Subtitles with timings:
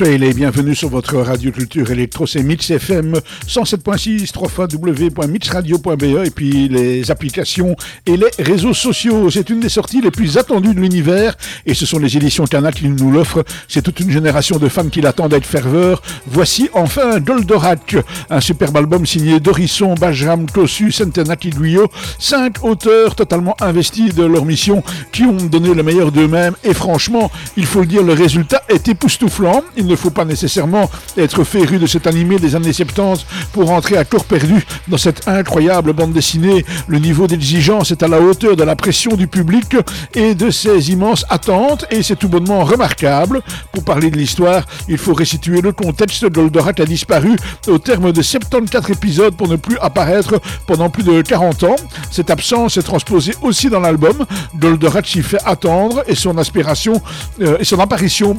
[0.00, 6.30] soyez les bienvenus sur votre radio culture électro, c'est Mix FM 107.6, 3 www.mixradio.be et
[6.30, 7.76] puis les applications
[8.06, 9.28] et les réseaux sociaux.
[9.28, 11.36] C'est une des sorties les plus attendues de l'univers
[11.66, 13.44] et ce sont les éditions Cana qui nous l'offrent.
[13.68, 16.00] C'est toute une génération de fans qui l'attendent avec ferveur.
[16.26, 17.96] Voici enfin Goldorak,
[18.30, 24.46] un superbe album signé Dorisson, Bajram, Kossu, Centenac Guillot, cinq auteurs totalement investis de leur
[24.46, 28.62] mission qui ont donné le meilleur d'eux-mêmes et franchement, il faut le dire, le résultat
[28.68, 29.62] est époustouflant.
[29.76, 33.96] Il ne faut pas nécessairement être féru de cet animé des années 70 pour entrer
[33.96, 36.64] à corps perdu dans cette incroyable bande dessinée.
[36.86, 39.76] Le niveau d'exigence est à la hauteur de la pression du public
[40.14, 43.42] et de ses immenses attentes et c'est tout bonnement remarquable.
[43.72, 46.30] Pour parler de l'histoire, il faut restituer le contexte.
[46.30, 47.36] Goldorak a disparu
[47.66, 51.76] au terme de 74 épisodes pour ne plus apparaître pendant plus de 40 ans.
[52.10, 54.24] Cette absence est transposée aussi dans l'album.
[54.56, 57.02] Goldorak s'y fait attendre et son aspiration
[57.40, 58.34] euh, et son apparition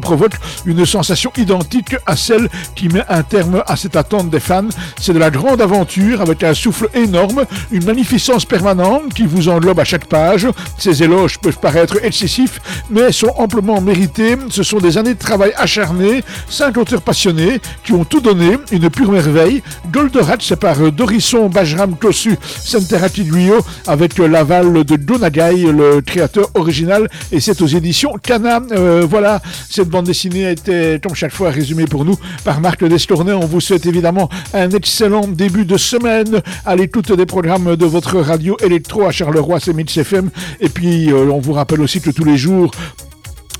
[0.00, 0.34] provoque
[0.66, 4.68] une sensation identique à celle qui met un terme à cette attente des fans.
[5.00, 9.80] C'est de la grande aventure avec un souffle énorme, une magnificence permanente qui vous englobe
[9.80, 10.46] à chaque page.
[10.78, 12.60] Ces éloges peuvent paraître excessifs,
[12.90, 14.36] mais sont amplement mérités.
[14.50, 18.90] Ce sont des années de travail acharné, cinq auteurs passionnés qui ont tout donné, une
[18.90, 19.62] pure merveille.
[19.90, 27.08] Goldorak, c'est par Dorisson Bajram Kosu Senterati Guyo avec l'aval de Donagai, le créateur original,
[27.32, 28.60] et c'est aux éditions Cana.
[28.74, 32.84] Euh, voilà, cette bande dessinée a été, comme chaque fois, résumée pour nous par Marc
[32.84, 33.32] Destournay.
[33.32, 38.18] On vous souhaite évidemment un excellent début de semaine à l'écoute des programmes de votre
[38.18, 40.30] radio électro à Charleroi, c'est FM.
[40.60, 42.70] Et puis, euh, on vous rappelle aussi que tous les jours,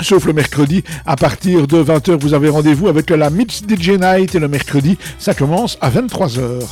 [0.00, 4.34] Sauf le mercredi, à partir de 20h, vous avez rendez-vous avec la Mix DJ Night
[4.34, 6.62] et le mercredi, ça commence à 23h.